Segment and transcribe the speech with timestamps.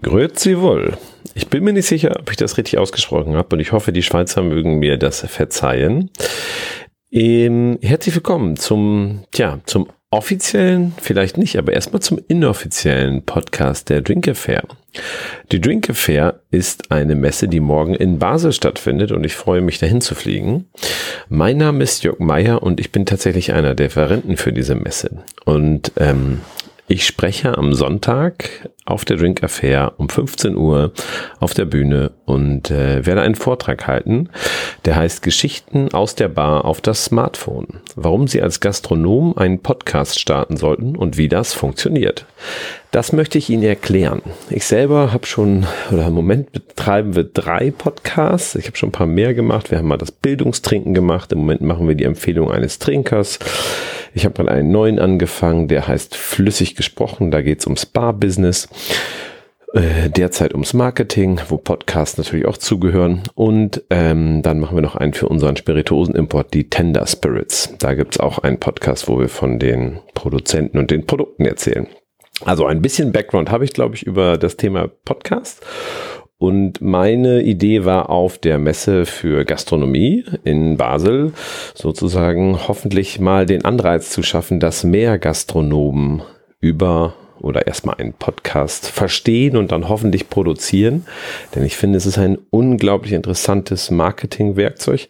[0.00, 0.96] Grüezi wohl.
[1.34, 4.02] Ich bin mir nicht sicher, ob ich das richtig ausgesprochen habe und ich hoffe, die
[4.02, 6.10] Schweizer mögen mir das verzeihen.
[7.10, 14.02] Ähm, herzlich willkommen zum, tja, zum offiziellen, vielleicht nicht, aber erstmal zum inoffiziellen Podcast der
[14.02, 14.62] Drink Affair.
[15.50, 19.78] Die Drink Affair ist eine Messe, die morgen in Basel stattfindet und ich freue mich
[19.78, 20.68] dahin zu fliegen.
[21.30, 25.24] Mein Name ist Jörg Meyer und ich bin tatsächlich einer der Verrenten für diese Messe.
[25.46, 26.42] Und ähm,
[26.92, 30.92] ich spreche am Sonntag auf der Drink Affair um 15 Uhr
[31.40, 34.28] auf der Bühne und äh, werde einen Vortrag halten,
[34.84, 37.80] der heißt Geschichten aus der Bar auf das Smartphone.
[37.96, 42.26] Warum Sie als Gastronom einen Podcast starten sollten und wie das funktioniert.
[42.90, 44.20] Das möchte ich Ihnen erklären.
[44.50, 48.54] Ich selber habe schon, oder im Moment betreiben wir drei Podcasts.
[48.54, 49.70] Ich habe schon ein paar mehr gemacht.
[49.70, 51.32] Wir haben mal das Bildungstrinken gemacht.
[51.32, 53.38] Im Moment machen wir die Empfehlung eines Trinkers.
[54.14, 57.30] Ich habe mal einen neuen angefangen, der heißt Flüssig gesprochen.
[57.30, 58.68] Da geht es ums Bar-Business.
[59.74, 63.22] Äh, derzeit ums Marketing, wo Podcasts natürlich auch zugehören.
[63.34, 67.74] Und ähm, dann machen wir noch einen für unseren Spirituosenimport, die Tender Spirits.
[67.78, 71.86] Da gibt's auch einen Podcast, wo wir von den Produzenten und den Produkten erzählen.
[72.44, 75.64] Also ein bisschen Background habe ich, glaube ich, über das Thema Podcast.
[76.42, 81.34] Und meine Idee war auf der Messe für Gastronomie in Basel
[81.72, 86.22] sozusagen hoffentlich mal den Anreiz zu schaffen, dass mehr Gastronomen
[86.58, 91.06] über oder erstmal einen Podcast verstehen und dann hoffentlich produzieren.
[91.54, 95.08] Denn ich finde, es ist ein unglaublich interessantes Marketingwerkzeug.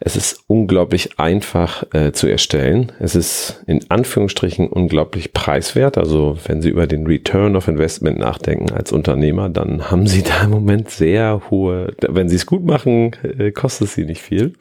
[0.00, 2.92] Es ist unglaublich einfach äh, zu erstellen.
[2.98, 5.98] Es ist in Anführungsstrichen unglaublich preiswert.
[5.98, 10.42] Also wenn Sie über den Return of Investment nachdenken als Unternehmer, dann haben Sie da
[10.42, 14.54] im Moment sehr hohe, wenn Sie es gut machen, äh, kostet es Sie nicht viel.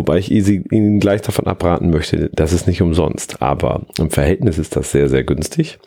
[0.00, 3.42] Wobei ich Ihnen gleich davon abraten möchte, das ist nicht umsonst.
[3.42, 5.78] Aber im Verhältnis ist das sehr, sehr günstig.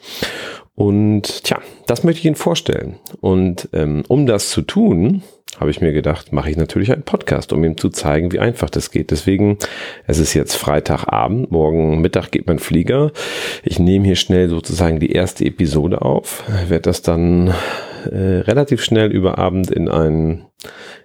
[0.75, 2.99] Und tja, das möchte ich Ihnen vorstellen.
[3.21, 5.23] Und ähm, um das zu tun,
[5.59, 8.69] habe ich mir gedacht, mache ich natürlich einen Podcast, um ihm zu zeigen, wie einfach
[8.69, 9.09] das geht.
[9.09, 9.57] Deswegen,
[10.05, 13.13] es ist jetzt Freitagabend, morgen Mittag geht mein Flieger.
[13.63, 17.47] Ich nehme hier schnell sozusagen die erste Episode auf, werde das dann
[18.11, 20.45] äh, relativ schnell über Abend in einen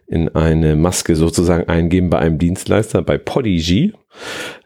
[0.09, 3.93] in eine Maske sozusagen eingeben bei einem Dienstleister, bei Podigy.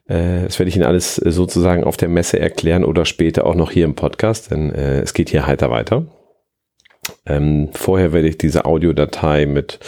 [0.07, 3.55] Äh, das werde ich Ihnen alles äh, sozusagen auf der Messe erklären oder später auch
[3.55, 6.07] noch hier im Podcast, denn äh, es geht hier heiter weiter.
[7.27, 9.81] Ähm, vorher werde ich diese Audiodatei mit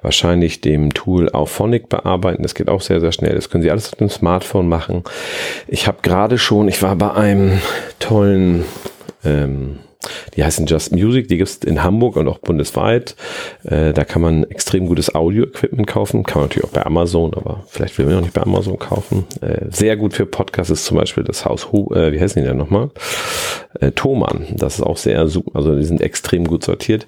[0.00, 2.42] wahrscheinlich dem Tool Auphonic bearbeiten.
[2.42, 3.34] Das geht auch sehr, sehr schnell.
[3.34, 5.04] Das können Sie alles auf dem Smartphone machen.
[5.68, 7.60] Ich habe gerade schon, ich war bei einem
[7.98, 8.64] tollen
[9.24, 9.80] ähm,
[10.36, 13.16] die heißen Just Music, die gibt es in Hamburg und auch bundesweit.
[13.64, 16.24] Äh, da kann man extrem gutes Audio-Equipment kaufen.
[16.24, 19.26] Kann man natürlich auch bei Amazon, aber vielleicht will man auch nicht bei Amazon kaufen.
[19.40, 22.48] Äh, sehr gut für Podcasts ist zum Beispiel das Haus, Ho äh, wie heißen die
[22.48, 22.90] denn nochmal?
[23.80, 24.46] Äh, Thomann.
[24.56, 27.06] Das ist auch sehr super, also die sind extrem gut sortiert.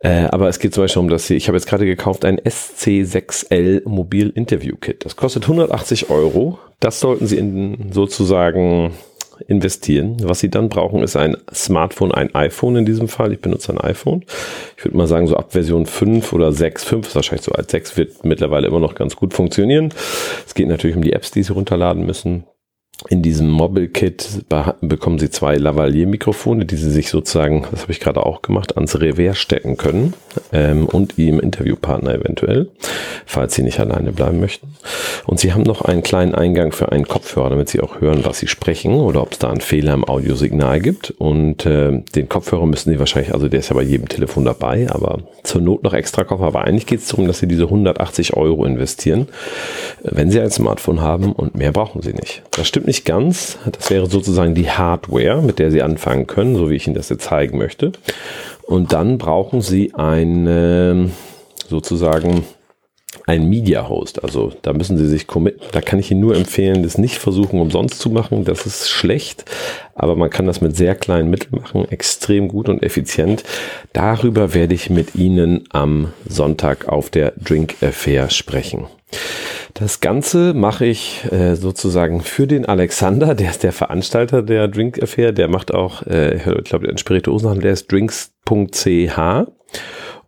[0.00, 1.36] Äh, aber es geht zum Beispiel um das hier.
[1.36, 5.04] Ich habe jetzt gerade gekauft ein SC6L Mobil Interview Kit.
[5.04, 6.58] Das kostet 180 Euro.
[6.80, 8.92] Das sollten Sie in sozusagen
[9.46, 10.16] investieren.
[10.22, 13.32] Was sie dann brauchen, ist ein Smartphone, ein iPhone in diesem Fall.
[13.32, 14.24] Ich benutze ein iPhone.
[14.76, 17.70] Ich würde mal sagen, so ab Version 5 oder 6, 5 ist wahrscheinlich so alt,
[17.70, 19.94] 6 wird mittlerweile immer noch ganz gut funktionieren.
[20.46, 22.44] Es geht natürlich um die Apps, die Sie runterladen müssen.
[23.06, 24.44] In diesem Mobile Kit
[24.80, 29.00] bekommen Sie zwei Lavalier-Mikrofone, die Sie sich sozusagen, das habe ich gerade auch gemacht, ans
[29.00, 30.14] Revers stecken können
[30.52, 32.68] ähm, und Ihrem Interviewpartner eventuell,
[33.24, 34.74] falls Sie nicht alleine bleiben möchten.
[35.26, 38.40] Und Sie haben noch einen kleinen Eingang für einen Kopfhörer, damit Sie auch hören, was
[38.40, 41.12] Sie sprechen oder ob es da einen Fehler im Audiosignal gibt.
[41.12, 44.90] Und äh, den Kopfhörer müssen Sie wahrscheinlich, also der ist ja bei jedem Telefon dabei,
[44.90, 46.48] aber zur Not noch extra Kopfhörer.
[46.48, 49.28] Aber eigentlich geht es darum, dass Sie diese 180 Euro investieren,
[50.02, 52.42] wenn Sie ein Smartphone haben und mehr brauchen Sie nicht.
[52.50, 53.58] Das stimmt nicht ganz.
[53.70, 57.08] Das wäre sozusagen die Hardware, mit der Sie anfangen können, so wie ich Ihnen das
[57.08, 57.92] jetzt zeigen möchte.
[58.62, 61.10] Und dann brauchen Sie eine
[61.68, 62.44] sozusagen
[63.26, 64.24] ein Media Host.
[64.24, 65.62] Also da müssen Sie sich committen.
[65.72, 68.44] Da kann ich Ihnen nur empfehlen, das nicht versuchen umsonst zu machen.
[68.44, 69.44] Das ist schlecht,
[69.94, 73.44] aber man kann das mit sehr kleinen Mitteln machen, extrem gut und effizient.
[73.92, 78.86] Darüber werde ich mit Ihnen am Sonntag auf der Drink Affair sprechen.
[79.78, 85.00] Das Ganze mache ich äh, sozusagen für den Alexander, der ist der Veranstalter der Drink
[85.00, 89.18] Affair, der macht auch, äh, ich glaube, der Spirituosenhandel, der ist drinks.ch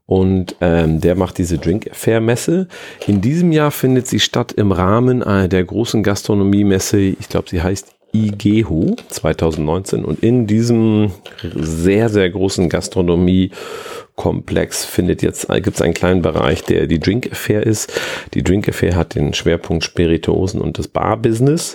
[0.07, 2.69] und ähm, der macht diese Drink Affair Messe.
[3.09, 7.61] In diesem Jahr findet sie statt im Rahmen äh, der großen Gastronomie-Messe, ich glaube, sie
[7.61, 11.11] heißt IGEHU 2019 und in diesem
[11.55, 13.51] sehr, sehr großen Gastronomie
[14.21, 17.91] Komplex findet jetzt, gibt es einen kleinen Bereich, der die Drink Affair ist.
[18.35, 21.75] Die Drink Affair hat den Schwerpunkt Spirituosen und das Bar-Business.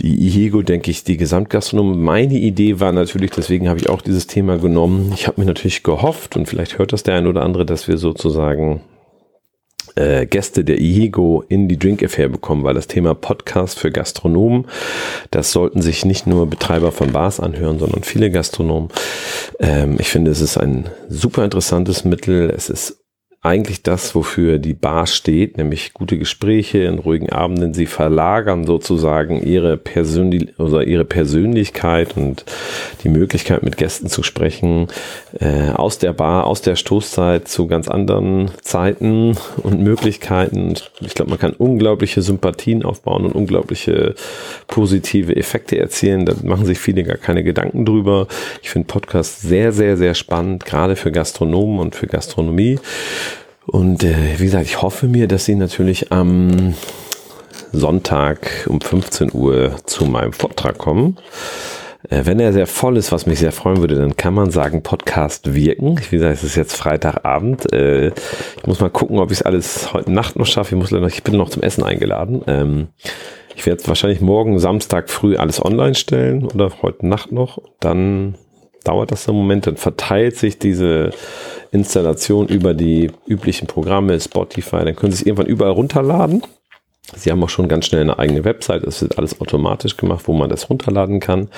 [0.00, 1.96] Die Ihego, denke ich, die Gesamtgastronomie.
[1.96, 5.12] Meine Idee war natürlich, deswegen habe ich auch dieses Thema genommen.
[5.14, 7.96] Ich habe mir natürlich gehofft und vielleicht hört das der ein oder andere, dass wir
[7.96, 8.80] sozusagen
[9.98, 14.66] äh, Gäste der IHIGO in die Drink Affair bekommen, weil das Thema Podcast für Gastronomen,
[15.30, 18.90] das sollten sich nicht nur Betreiber von Bars anhören, sondern viele Gastronomen.
[19.58, 22.50] Ähm, ich finde, es ist ein super interessantes Mittel.
[22.50, 23.00] Es ist
[23.40, 27.72] eigentlich das, wofür die Bar steht, nämlich gute Gespräche in ruhigen Abenden.
[27.72, 32.44] Sie verlagern sozusagen ihre, Persönli oder ihre Persönlichkeit und
[33.04, 34.88] die Möglichkeit, mit Gästen zu sprechen,
[35.38, 40.74] äh, aus der Bar, aus der Stoßzeit zu ganz anderen Zeiten und Möglichkeiten.
[41.00, 44.16] Ich glaube, man kann unglaubliche Sympathien aufbauen und unglaubliche
[44.66, 46.26] positive Effekte erzielen.
[46.26, 48.26] Da machen sich viele gar keine Gedanken drüber.
[48.62, 52.80] Ich finde Podcast sehr, sehr, sehr spannend, gerade für Gastronomen und für Gastronomie.
[53.70, 56.74] Und äh, wie gesagt, ich hoffe mir, dass Sie natürlich am
[57.72, 61.18] Sonntag um 15 Uhr zu meinem Vortrag kommen.
[62.08, 64.82] Äh, wenn er sehr voll ist, was mich sehr freuen würde, dann kann man sagen,
[64.82, 66.00] Podcast wirken.
[66.10, 67.70] Wie gesagt, es ist jetzt Freitagabend.
[67.72, 70.74] Äh, ich muss mal gucken, ob ich es alles heute Nacht noch schaffe.
[70.74, 72.42] Ich, muss leider, ich bin noch zum Essen eingeladen.
[72.46, 72.88] Ähm,
[73.54, 77.58] ich werde wahrscheinlich morgen Samstag früh alles online stellen oder heute Nacht noch.
[77.80, 78.36] Dann
[78.84, 81.10] dauert das einen Moment, dann verteilt sich diese
[81.70, 86.42] Installation über die üblichen Programme, Spotify, dann können Sie es irgendwann überall runterladen.
[87.16, 88.84] Sie haben auch schon ganz schnell eine eigene Website.
[88.84, 91.48] Es wird alles automatisch gemacht, wo man das runterladen kann.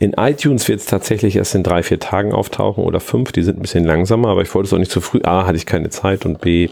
[0.00, 3.30] In iTunes wird es tatsächlich erst in drei, vier Tagen auftauchen oder fünf.
[3.30, 5.20] Die sind ein bisschen langsamer, aber ich wollte es auch nicht zu früh.
[5.22, 6.70] A, hatte ich keine Zeit und B,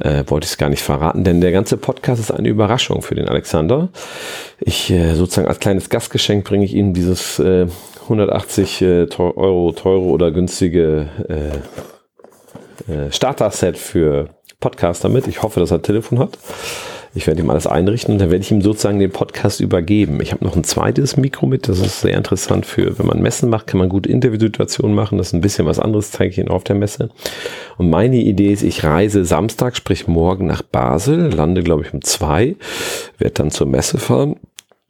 [0.00, 3.14] äh, wollte ich es gar nicht verraten, denn der ganze Podcast ist eine Überraschung für
[3.14, 3.90] den Alexander.
[4.60, 7.66] Ich äh, sozusagen als kleines Gastgeschenk bringe ich ihm dieses äh,
[8.02, 14.28] 180 äh, Euro teure oder günstige äh, äh, Starter-Set für
[14.60, 15.26] Podcaster mit.
[15.26, 16.38] Ich hoffe, dass er ein Telefon hat.
[17.14, 20.20] Ich werde ihm alles einrichten und dann werde ich ihm sozusagen den Podcast übergeben.
[20.22, 23.50] Ich habe noch ein zweites Mikro mit, das ist sehr interessant für, wenn man Messen
[23.50, 25.18] macht, kann man gute Interviewsituationen machen.
[25.18, 27.10] Das ist ein bisschen was anderes, zeige ich Ihnen auf der Messe.
[27.76, 32.00] Und meine Idee ist, ich reise Samstag, sprich morgen nach Basel, lande glaube ich um
[32.00, 32.56] zwei,
[33.18, 34.36] werde dann zur Messe fahren,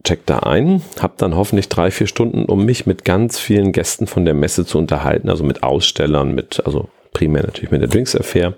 [0.04, 4.06] check da ein, habe dann hoffentlich drei, vier Stunden, um mich mit ganz vielen Gästen
[4.06, 8.17] von der Messe zu unterhalten, also mit Ausstellern, mit, also primär natürlich mit der Drinks
[8.17, 8.55] Affair,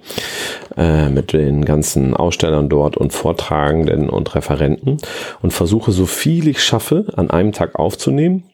[0.76, 4.98] äh, mit den ganzen Ausstellern dort und Vortragenden und Referenten
[5.42, 8.44] und versuche so viel ich schaffe an einem Tag aufzunehmen,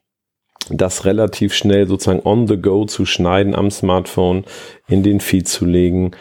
[0.69, 4.45] das relativ schnell sozusagen on the go zu schneiden am Smartphone,
[4.89, 6.13] in den Feed zu legen,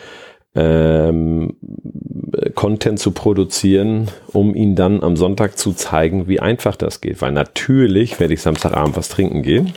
[0.56, 1.58] ähm,
[2.56, 7.22] Content zu produzieren, um ihn dann am Sonntag zu zeigen, wie einfach das geht.
[7.22, 9.74] Weil natürlich werde ich Samstagabend was trinken gehen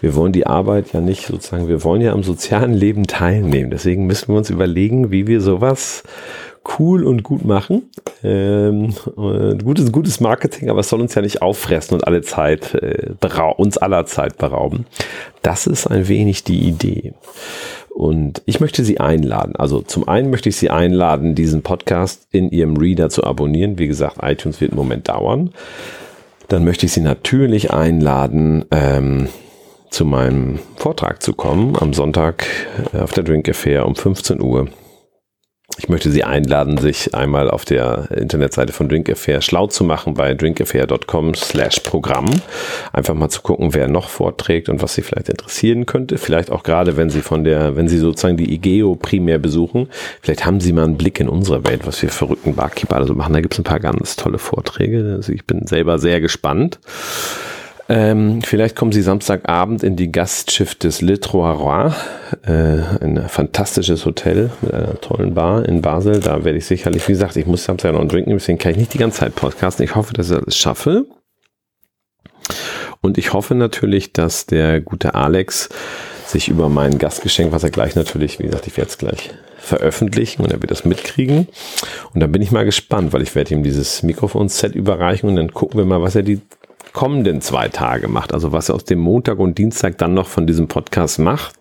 [0.00, 3.70] wir wollen die Arbeit ja nicht sozusagen, wir wollen ja am sozialen Leben teilnehmen.
[3.70, 6.02] Deswegen müssen wir uns überlegen, wie wir sowas
[6.78, 7.90] cool und gut machen.
[8.22, 12.74] Ähm, äh, gutes, gutes Marketing, aber es soll uns ja nicht auffressen und alle Zeit,
[12.74, 13.14] äh,
[13.56, 14.86] uns aller Zeit berauben.
[15.42, 17.14] Das ist ein wenig die Idee.
[17.90, 19.56] Und ich möchte Sie einladen.
[19.56, 23.78] Also zum einen möchte ich Sie einladen, diesen Podcast in Ihrem Reader zu abonnieren.
[23.78, 25.50] Wie gesagt, iTunes wird im Moment dauern.
[26.48, 29.28] Dann möchte ich Sie natürlich einladen, ähm,
[29.90, 32.46] zu meinem Vortrag zu kommen am Sonntag
[32.92, 34.68] äh, auf der Drink Affair um 15 Uhr.
[35.78, 40.14] Ich möchte Sie einladen, sich einmal auf der Internetseite von Drink Affair schlau zu machen
[40.14, 42.26] bei drinkaffair.com slash Programm.
[42.94, 46.16] Einfach mal zu gucken, wer noch vorträgt und was Sie vielleicht interessieren könnte.
[46.16, 49.88] Vielleicht auch gerade, wenn Sie von der, wenn Sie sozusagen die IGEO primär besuchen,
[50.22, 53.34] vielleicht haben Sie mal einen Blick in unsere Welt, was wir verrückten Barkeeper also machen.
[53.34, 55.14] Da gibt es ein paar ganz tolle Vorträge.
[55.16, 56.78] Also ich bin selber sehr gespannt.
[57.88, 61.94] Ähm, vielleicht kommen Sie Samstagabend in die Gastschiff des Le Trois
[62.44, 66.18] äh, ein fantastisches Hotel mit einer tollen Bar in Basel.
[66.18, 68.94] Da werde ich sicherlich, wie gesagt, ich muss Samstag noch trinken, deswegen kann ich nicht
[68.94, 69.84] die ganze Zeit podcasten.
[69.84, 71.06] Ich hoffe, dass ich das schaffe.
[73.02, 75.68] Und ich hoffe natürlich, dass der gute Alex
[76.26, 80.42] sich über mein Gastgeschenk, was er gleich natürlich, wie gesagt, ich werde es gleich veröffentlichen
[80.42, 81.46] und er wird das mitkriegen.
[82.12, 85.52] Und dann bin ich mal gespannt, weil ich werde ihm dieses Mikrofon-Set überreichen und dann
[85.52, 86.40] gucken wir mal, was er die
[86.92, 88.32] kommenden zwei Tage macht.
[88.32, 91.54] Also was er aus dem Montag und Dienstag dann noch von diesem Podcast macht.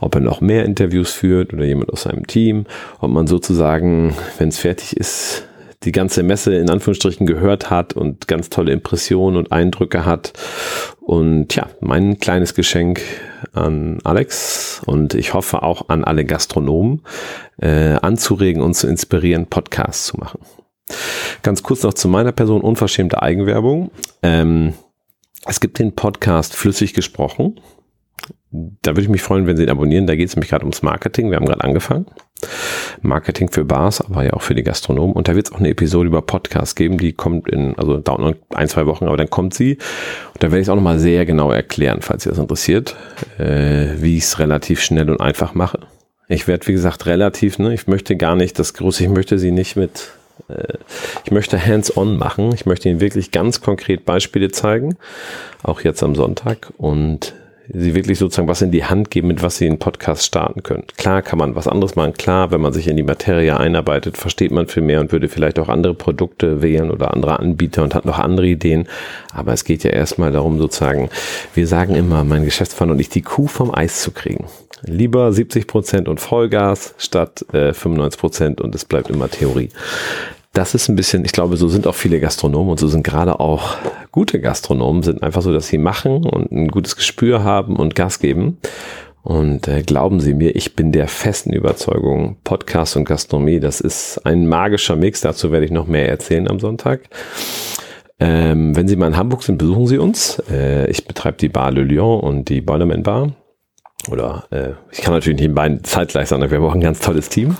[0.00, 2.66] Ob er noch mehr Interviews führt oder jemand aus seinem Team.
[3.00, 5.46] Ob man sozusagen, wenn es fertig ist,
[5.84, 10.32] die ganze Messe in Anführungsstrichen gehört hat und ganz tolle Impressionen und Eindrücke hat.
[11.00, 13.00] Und ja, mein kleines Geschenk
[13.52, 17.02] an Alex und ich hoffe auch an alle Gastronomen,
[17.60, 20.40] äh, anzuregen und zu inspirieren, Podcasts zu machen.
[21.42, 23.90] Ganz kurz noch zu meiner Person, unverschämte Eigenwerbung.
[24.22, 24.74] Ähm,
[25.46, 27.60] es gibt den Podcast Flüssig gesprochen.
[28.50, 30.06] da würde ich mich freuen, wenn Sie ihn abonnieren.
[30.06, 31.30] Da geht es nämlich gerade ums Marketing.
[31.30, 32.06] Wir haben gerade angefangen.
[33.02, 35.14] Marketing für Bars, aber ja auch für die Gastronomen.
[35.14, 38.20] Und da wird es auch eine Episode über Podcasts geben, die kommt in, also dauert
[38.20, 39.74] noch ein, zwei Wochen, aber dann kommt sie.
[40.34, 42.96] Und da werde ich es auch nochmal sehr genau erklären, falls Sie das interessiert,
[43.38, 45.80] äh, wie ich es relativ schnell und einfach mache.
[46.28, 49.50] Ich werde, wie gesagt, relativ, ne, ich möchte gar nicht das Große, ich möchte Sie
[49.50, 50.12] nicht mit
[51.24, 52.52] ich möchte hands-on machen.
[52.54, 54.96] Ich möchte Ihnen wirklich ganz konkret Beispiele zeigen,
[55.62, 56.72] auch jetzt am Sonntag.
[56.76, 57.34] Und
[57.72, 60.84] sie wirklich sozusagen was in die Hand geben, mit was sie einen Podcast starten können.
[60.96, 62.14] Klar kann man was anderes machen.
[62.14, 65.58] Klar, wenn man sich in die Materie einarbeitet, versteht man viel mehr und würde vielleicht
[65.58, 68.88] auch andere Produkte wählen oder andere Anbieter und hat noch andere Ideen.
[69.32, 71.10] Aber es geht ja erstmal darum, sozusagen,
[71.54, 74.46] wir sagen immer, mein Geschäftsführer und ich, die Kuh vom Eis zu kriegen.
[74.82, 79.68] Lieber 70 Prozent und Vollgas statt äh, 95 Prozent und es bleibt immer Theorie
[80.52, 83.38] das ist ein bisschen, ich glaube, so sind auch viele Gastronomen und so sind gerade
[83.38, 83.76] auch
[84.10, 88.18] gute Gastronomen, sind einfach so, dass sie machen und ein gutes Gespür haben und Gas
[88.18, 88.58] geben.
[89.22, 94.24] Und äh, glauben Sie mir, ich bin der festen Überzeugung, Podcast und Gastronomie, das ist
[94.24, 95.20] ein magischer Mix.
[95.20, 97.02] Dazu werde ich noch mehr erzählen am Sonntag.
[98.18, 100.42] Ähm, wenn Sie mal in Hamburg sind, besuchen Sie uns.
[100.50, 103.32] Äh, ich betreibe die Bar Le Lion und die Boilerman Bar.
[104.10, 107.00] Oder äh, ich kann natürlich nicht in beiden zeitgleich sagen, wir haben auch ein ganz
[107.00, 107.56] tolles Team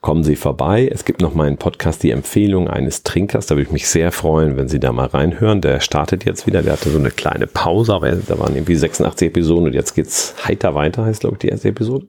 [0.00, 0.88] kommen Sie vorbei.
[0.92, 3.46] Es gibt noch meinen Podcast, die Empfehlung eines Trinkers.
[3.46, 5.60] Da würde ich mich sehr freuen, wenn Sie da mal reinhören.
[5.60, 6.62] Der startet jetzt wieder.
[6.62, 10.34] Der hatte so eine kleine Pause, aber da waren irgendwie 86 Episoden und jetzt geht's
[10.46, 12.06] heiter weiter, heißt glaube ich die erste Episode.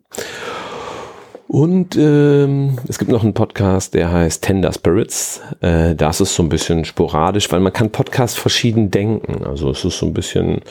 [1.52, 5.42] Und ähm, es gibt noch einen Podcast, der heißt Tender Spirits.
[5.62, 9.44] Äh, das ist so ein bisschen sporadisch, weil man kann Podcast verschieden denken.
[9.44, 10.62] Also es ist so ein bisschen,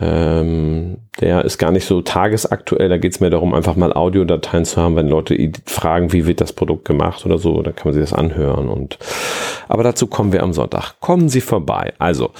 [0.00, 2.88] ähm, der ist gar nicht so tagesaktuell.
[2.88, 5.36] Da geht es mehr darum, einfach mal Audiodateien zu haben, wenn Leute
[5.66, 8.68] fragen, wie wird das Produkt gemacht oder so, dann kann man sich das anhören.
[8.68, 9.00] Und
[9.66, 11.00] aber dazu kommen wir am Sonntag.
[11.00, 11.94] Kommen Sie vorbei.
[11.98, 12.30] Also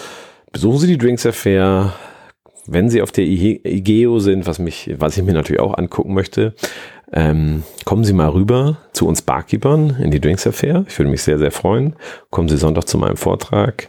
[0.52, 1.94] besuchen Sie die Drinks Affair
[2.66, 6.54] wenn Sie auf der IGEO sind, was mich, was ich mir natürlich auch angucken möchte,
[7.12, 10.84] ähm, kommen Sie mal rüber zu uns Barkeepern in die Drinks Affair.
[10.88, 11.96] Ich würde mich sehr, sehr freuen.
[12.30, 13.88] Kommen Sie Sonntag zu meinem Vortrag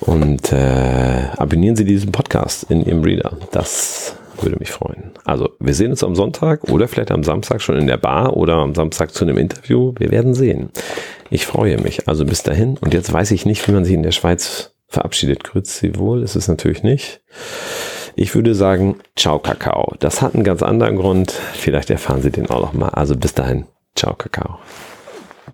[0.00, 3.36] und äh, abonnieren Sie diesen Podcast in Ihrem Reader.
[3.50, 5.12] Das würde mich freuen.
[5.24, 8.54] Also, wir sehen uns am Sonntag oder vielleicht am Samstag schon in der Bar oder
[8.54, 9.94] am Samstag zu einem Interview.
[9.98, 10.70] Wir werden sehen.
[11.30, 12.08] Ich freue mich.
[12.08, 12.76] Also bis dahin.
[12.78, 15.44] Und jetzt weiß ich nicht, wie man sich in der Schweiz verabschiedet.
[15.44, 17.22] Grüß Sie wohl, ist es natürlich nicht.
[18.14, 19.94] Ich würde sagen, ciao Kakao.
[19.98, 21.30] Das hat einen ganz anderen Grund.
[21.30, 22.90] Vielleicht erfahren Sie den auch noch mal.
[22.90, 24.58] Also bis dahin, ciao Kakao.